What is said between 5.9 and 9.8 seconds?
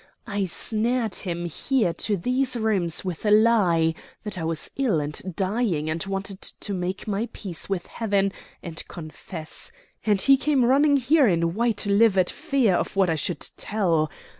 and wanted to make my peace with Heaven and confess;